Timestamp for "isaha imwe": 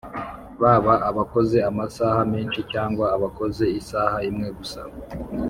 3.79-4.47